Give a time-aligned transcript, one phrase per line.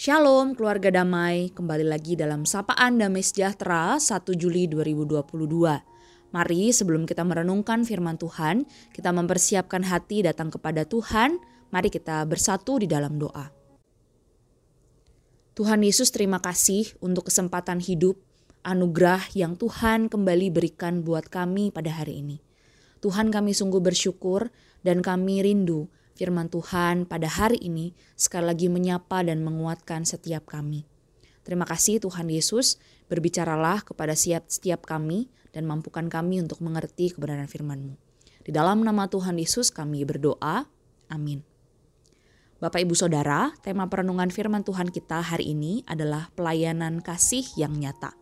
[0.00, 5.28] Shalom keluarga damai, kembali lagi dalam Sapaan Damai Sejahtera 1 Juli 2022.
[6.32, 8.64] Mari sebelum kita merenungkan firman Tuhan,
[8.96, 11.36] kita mempersiapkan hati datang kepada Tuhan.
[11.68, 13.52] Mari kita bersatu di dalam doa.
[15.52, 18.16] Tuhan Yesus terima kasih untuk kesempatan hidup,
[18.64, 22.40] anugerah yang Tuhan kembali berikan buat kami pada hari ini.
[23.04, 24.48] Tuhan kami sungguh bersyukur
[24.80, 30.84] dan kami rindu firman Tuhan pada hari ini sekali lagi menyapa dan menguatkan setiap kami.
[31.40, 32.76] Terima kasih Tuhan Yesus,
[33.08, 37.96] berbicaralah kepada setiap, setiap kami dan mampukan kami untuk mengerti kebenaran firman-Mu.
[38.44, 40.68] Di dalam nama Tuhan Yesus kami berdoa.
[41.08, 41.40] Amin.
[42.60, 48.19] Bapak Ibu Saudara, tema perenungan firman Tuhan kita hari ini adalah pelayanan kasih yang nyata.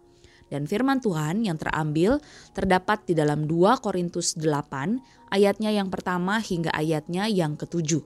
[0.48, 2.20] Dan firman Tuhan yang terambil
[2.56, 8.01] terdapat di dalam 2 Korintus 8 ayatnya yang pertama hingga ayatnya yang ketujuh.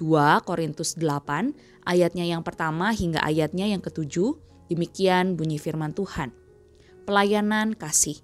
[0.00, 4.34] 2 Korintus 8 ayatnya yang pertama hingga ayatnya yang ketujuh,
[4.72, 6.32] demikian bunyi firman Tuhan.
[7.04, 8.18] Pelayanan kasih.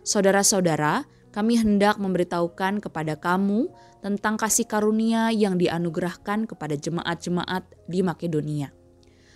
[0.00, 3.68] Saudara-saudara, kami hendak memberitahukan kepada kamu
[4.00, 8.83] tentang kasih karunia yang dianugerahkan kepada jemaat-jemaat di Makedonia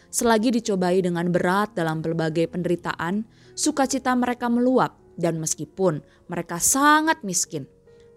[0.08, 6.00] Selagi dicobai dengan berat dalam berbagai penderitaan, sukacita mereka meluap dan meskipun
[6.32, 7.68] mereka sangat miskin,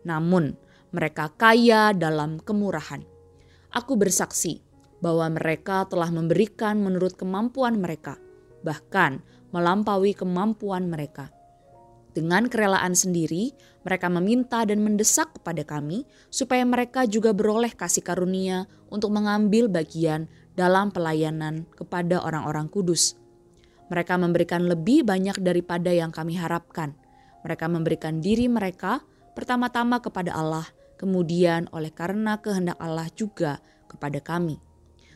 [0.08, 0.56] namun
[0.96, 3.04] mereka kaya dalam kemurahan.
[3.76, 4.64] Aku bersaksi
[5.04, 8.16] bahwa mereka telah memberikan menurut kemampuan mereka,
[8.64, 9.20] bahkan
[9.52, 11.28] melampaui kemampuan mereka.
[12.12, 13.56] Dengan kerelaan sendiri,
[13.88, 20.28] mereka meminta dan mendesak kepada kami supaya mereka juga beroleh kasih karunia untuk mengambil bagian
[20.56, 23.16] dalam pelayanan kepada orang-orang kudus.
[23.92, 26.96] Mereka memberikan lebih banyak daripada yang kami harapkan.
[27.44, 29.04] Mereka memberikan diri mereka
[29.36, 30.64] pertama-tama kepada Allah,
[30.96, 33.60] kemudian oleh karena kehendak Allah juga
[33.92, 34.62] kepada kami.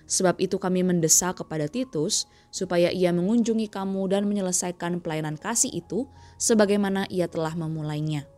[0.06, 6.06] Sebab itu kami mendesak kepada Titus supaya ia mengunjungi kamu dan menyelesaikan pelayanan kasih itu
[6.38, 8.30] sebagaimana ia telah memulainya.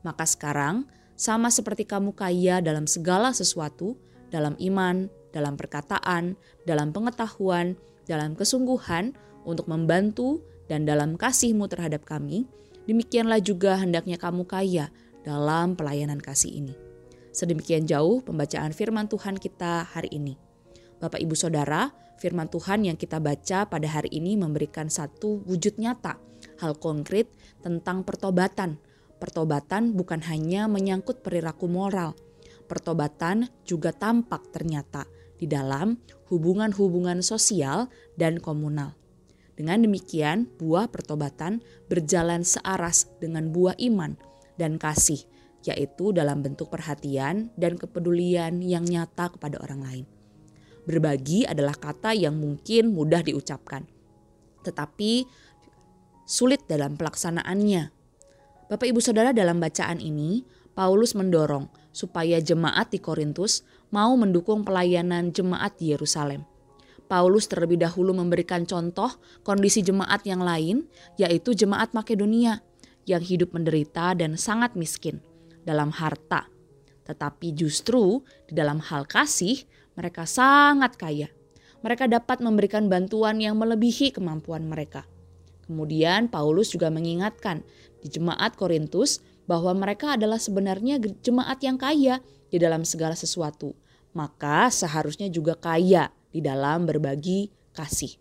[0.00, 4.00] Maka sekarang, sama seperti kamu kaya dalam segala sesuatu,
[4.32, 7.74] dalam iman, dalam perkataan, dalam pengetahuan,
[8.06, 12.46] dalam kesungguhan untuk membantu dan dalam kasihmu terhadap kami,
[12.86, 14.94] demikianlah juga hendaknya kamu kaya
[15.26, 16.74] dalam pelayanan kasih ini.
[17.34, 20.38] Sedemikian jauh pembacaan firman Tuhan kita hari ini.
[21.02, 21.90] Bapak Ibu Saudara,
[22.22, 26.16] firman Tuhan yang kita baca pada hari ini memberikan satu wujud nyata,
[26.62, 27.26] hal konkret
[27.58, 28.78] tentang pertobatan.
[29.18, 32.14] Pertobatan bukan hanya menyangkut perilaku moral,
[32.70, 35.08] pertobatan juga tampak ternyata
[35.38, 35.98] di dalam
[36.30, 38.94] hubungan-hubungan sosial dan komunal.
[39.54, 44.18] Dengan demikian, buah pertobatan berjalan searas dengan buah iman
[44.58, 45.22] dan kasih,
[45.62, 50.04] yaitu dalam bentuk perhatian dan kepedulian yang nyata kepada orang lain.
[50.84, 53.86] Berbagi adalah kata yang mungkin mudah diucapkan,
[54.66, 55.24] tetapi
[56.26, 57.94] sulit dalam pelaksanaannya.
[58.68, 60.44] Bapak, ibu, saudara, dalam bacaan ini
[60.74, 63.62] Paulus mendorong supaya jemaat di Korintus
[63.94, 66.42] mau mendukung pelayanan jemaat di Yerusalem.
[67.06, 69.14] Paulus terlebih dahulu memberikan contoh
[69.46, 72.58] kondisi jemaat yang lain, yaitu jemaat Makedonia
[73.06, 75.22] yang hidup menderita dan sangat miskin
[75.62, 76.50] dalam harta.
[77.04, 79.62] Tetapi justru di dalam hal kasih,
[79.94, 81.30] mereka sangat kaya.
[81.84, 85.04] Mereka dapat memberikan bantuan yang melebihi kemampuan mereka.
[85.68, 87.60] Kemudian Paulus juga mengingatkan
[88.00, 93.76] di jemaat Korintus bahwa mereka adalah sebenarnya jemaat yang kaya di dalam segala sesuatu,
[94.16, 98.16] maka seharusnya juga kaya di dalam berbagi kasih.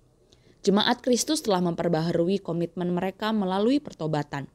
[0.64, 4.48] Jemaat Kristus telah memperbaharui komitmen mereka melalui pertobatan.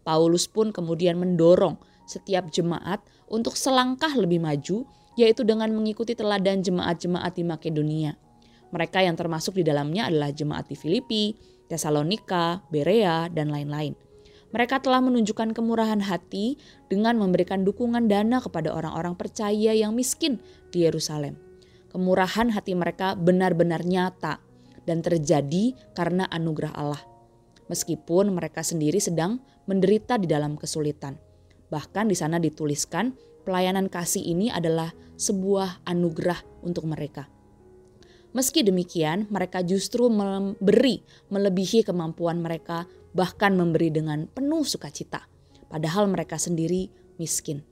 [0.00, 1.76] Paulus pun kemudian mendorong
[2.08, 4.88] setiap jemaat untuk selangkah lebih maju,
[5.20, 8.12] yaitu dengan mengikuti teladan jemaat-jemaat di Makedonia.
[8.72, 11.36] Mereka yang termasuk di dalamnya adalah jemaat di Filipi,
[11.68, 13.94] Tesalonika, Berea, dan lain-lain.
[14.50, 16.58] Mereka telah menunjukkan kemurahan hati
[16.90, 20.42] dengan memberikan dukungan dana kepada orang-orang percaya yang miskin
[20.74, 21.38] di Yerusalem.
[21.90, 24.42] Kemurahan hati mereka benar-benar nyata
[24.86, 27.02] dan terjadi karena anugerah Allah.
[27.70, 29.38] Meskipun mereka sendiri sedang
[29.70, 31.14] menderita di dalam kesulitan.
[31.70, 33.14] Bahkan di sana dituliskan
[33.46, 37.30] pelayanan kasih ini adalah sebuah anugerah untuk mereka.
[38.30, 41.02] Meski demikian, mereka justru memberi
[41.34, 45.26] melebihi kemampuan mereka, bahkan memberi dengan penuh sukacita,
[45.70, 47.62] padahal mereka sendiri miskin.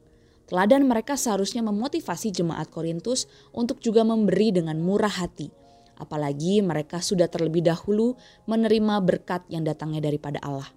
[0.49, 5.53] Teladan mereka seharusnya memotivasi jemaat Korintus untuk juga memberi dengan murah hati,
[6.01, 8.17] apalagi mereka sudah terlebih dahulu
[8.49, 10.73] menerima berkat yang datangnya daripada Allah.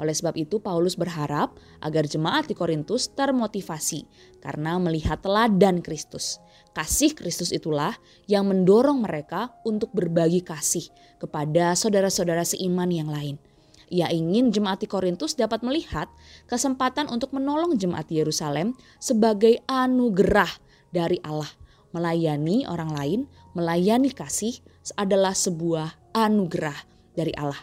[0.00, 4.08] Oleh sebab itu Paulus berharap agar jemaat di Korintus termotivasi
[4.40, 6.40] karena melihat teladan Kristus.
[6.72, 7.92] Kasih Kristus itulah
[8.24, 10.88] yang mendorong mereka untuk berbagi kasih
[11.20, 13.36] kepada saudara-saudara seiman yang lain.
[13.90, 16.06] Ia ingin jemaat di Korintus dapat melihat
[16.46, 20.50] kesempatan untuk menolong jemaat Yerusalem sebagai anugerah
[20.94, 21.50] dari Allah.
[21.90, 23.20] Melayani orang lain,
[23.58, 24.54] melayani kasih
[24.94, 26.78] adalah sebuah anugerah
[27.18, 27.58] dari Allah.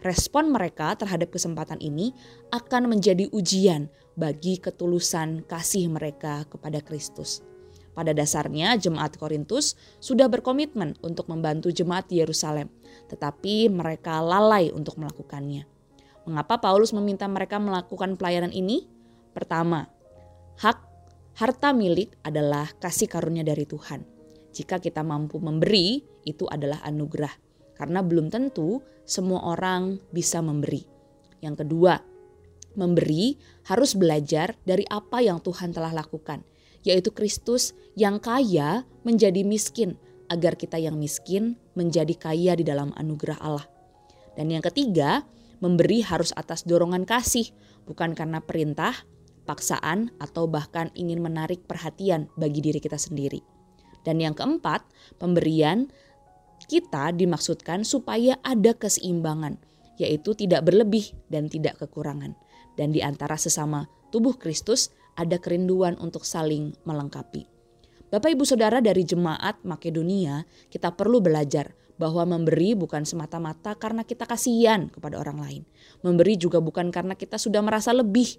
[0.00, 2.16] Respon mereka terhadap kesempatan ini
[2.56, 7.44] akan menjadi ujian bagi ketulusan kasih mereka kepada Kristus.
[7.96, 9.72] Pada dasarnya jemaat Korintus
[10.04, 12.68] sudah berkomitmen untuk membantu jemaat Yerusalem,
[13.08, 15.64] tetapi mereka lalai untuk melakukannya.
[16.28, 18.84] Mengapa Paulus meminta mereka melakukan pelayanan ini?
[19.32, 19.88] Pertama,
[20.60, 20.76] hak
[21.40, 24.04] harta milik adalah kasih karunia dari Tuhan.
[24.52, 27.32] Jika kita mampu memberi, itu adalah anugerah.
[27.80, 30.84] Karena belum tentu semua orang bisa memberi.
[31.40, 31.96] Yang kedua,
[32.76, 33.40] memberi
[33.72, 36.44] harus belajar dari apa yang Tuhan telah lakukan
[36.86, 39.98] yaitu Kristus yang kaya menjadi miskin,
[40.30, 43.66] agar kita yang miskin menjadi kaya di dalam anugerah Allah.
[44.38, 45.26] Dan yang ketiga,
[45.58, 47.50] memberi harus atas dorongan kasih,
[47.90, 48.94] bukan karena perintah,
[49.50, 53.42] paksaan, atau bahkan ingin menarik perhatian bagi diri kita sendiri.
[54.06, 54.86] Dan yang keempat,
[55.18, 55.90] pemberian
[56.70, 59.58] kita dimaksudkan supaya ada keseimbangan,
[59.98, 62.38] yaitu tidak berlebih dan tidak kekurangan.
[62.76, 67.48] Dan di antara sesama tubuh Kristus ada kerinduan untuk saling melengkapi.
[68.06, 74.28] Bapak Ibu Saudara dari jemaat Makedonia, kita perlu belajar bahwa memberi bukan semata-mata karena kita
[74.28, 75.62] kasihan kepada orang lain.
[76.04, 78.36] Memberi juga bukan karena kita sudah merasa lebih,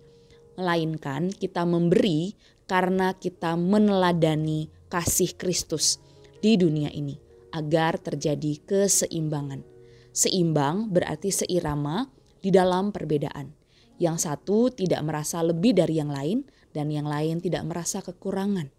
[0.55, 2.37] melainkan kita memberi
[2.69, 5.99] karena kita meneladani kasih Kristus
[6.39, 7.17] di dunia ini
[7.51, 9.65] agar terjadi keseimbangan.
[10.13, 12.09] Seimbang berarti seirama
[12.41, 13.56] di dalam perbedaan.
[13.97, 18.69] Yang satu tidak merasa lebih dari yang lain, dan yang lain tidak merasa kekurangan.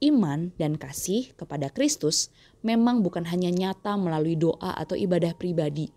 [0.00, 2.32] Iman dan kasih kepada Kristus
[2.64, 5.92] memang bukan hanya nyata melalui doa atau ibadah pribadi,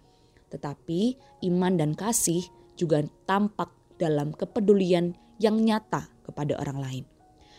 [0.51, 1.15] tetapi
[1.47, 2.43] iman dan kasih
[2.75, 7.05] juga tampak dalam kepedulian yang nyata kepada orang lain.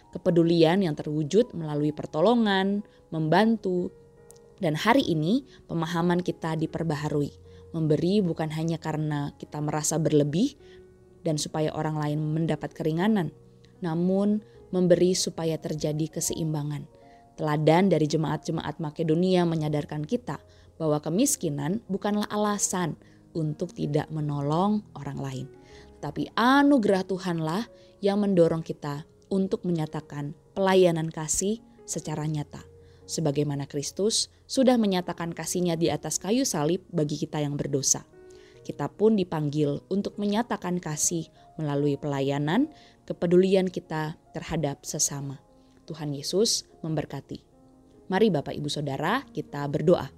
[0.08, 2.80] Kepedulian yang terwujud melalui pertolongan,
[3.12, 3.92] membantu,
[4.56, 7.47] dan hari ini pemahaman kita diperbaharui.
[7.76, 10.56] Memberi bukan hanya karena kita merasa berlebih
[11.26, 13.28] dan supaya orang lain mendapat keringanan,
[13.84, 14.40] namun
[14.72, 16.88] memberi supaya terjadi keseimbangan.
[17.36, 20.40] Teladan dari jemaat-jemaat Makedonia menyadarkan kita
[20.80, 22.98] bahwa kemiskinan bukanlah alasan
[23.36, 25.46] untuk tidak menolong orang lain,
[26.02, 27.68] tapi anugerah Tuhanlah
[28.02, 32.77] yang mendorong kita untuk menyatakan pelayanan kasih secara nyata.
[33.08, 38.04] Sebagaimana Kristus sudah menyatakan kasihnya di atas kayu salib bagi kita yang berdosa
[38.68, 42.68] kita pun dipanggil untuk menyatakan kasih melalui pelayanan,
[43.08, 45.40] kepedulian kita terhadap sesama.
[45.88, 47.40] Tuhan Yesus memberkati.
[48.12, 50.12] Mari Bapak Ibu Saudara kita berdoa.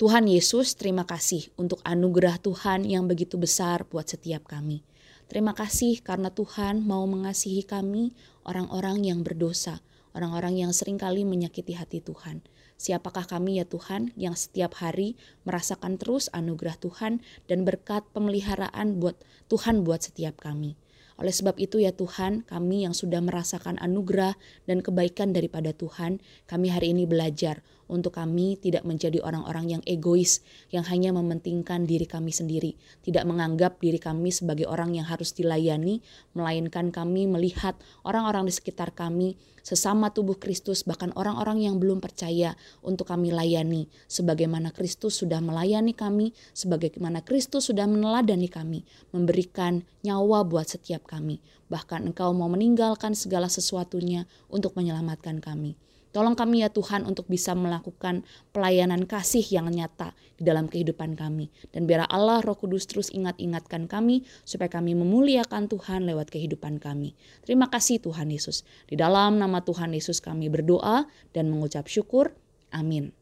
[0.00, 4.80] Tuhan Yesus terima kasih untuk anugerah Tuhan yang begitu besar buat setiap kami.
[5.28, 8.16] Terima kasih karena Tuhan mau mengasihi kami
[8.48, 9.84] orang-orang yang berdosa,
[10.16, 12.42] orang-orang yang sering kali menyakiti hati Tuhan.
[12.80, 15.14] Siapakah kami ya Tuhan yang setiap hari
[15.44, 19.20] merasakan terus anugerah Tuhan dan berkat pemeliharaan buat
[19.52, 20.80] Tuhan buat setiap kami.
[21.20, 26.72] Oleh sebab itu ya Tuhan, kami yang sudah merasakan anugerah dan kebaikan daripada Tuhan, kami
[26.72, 27.60] hari ini belajar
[27.90, 33.82] untuk kami tidak menjadi orang-orang yang egois, yang hanya mementingkan diri kami sendiri, tidak menganggap
[33.82, 35.98] diri kami sebagai orang yang harus dilayani,
[36.38, 37.74] melainkan kami melihat
[38.06, 39.34] orang-orang di sekitar kami,
[39.66, 45.92] sesama tubuh Kristus, bahkan orang-orang yang belum percaya untuk kami layani, sebagaimana Kristus sudah melayani
[45.92, 51.42] kami, sebagaimana Kristus sudah meneladani kami, memberikan nyawa buat setiap kami.
[51.70, 55.78] Bahkan Engkau mau meninggalkan segala sesuatunya untuk menyelamatkan kami.
[56.10, 61.54] Tolong kami ya Tuhan untuk bisa melakukan pelayanan kasih yang nyata di dalam kehidupan kami.
[61.70, 67.14] Dan biarlah Allah Roh Kudus terus ingat-ingatkan kami supaya kami memuliakan Tuhan lewat kehidupan kami.
[67.46, 68.66] Terima kasih Tuhan Yesus.
[68.90, 72.34] Di dalam nama Tuhan Yesus kami berdoa dan mengucap syukur.
[72.74, 73.19] Amin.